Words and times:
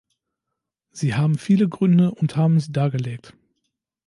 Sie 0.89 1.13
haben 1.13 1.37
viele 1.37 1.69
Gründe 1.69 2.09
und 2.09 2.35
haben 2.35 2.59
sie 2.59 2.71
dargelegt. 2.71 3.35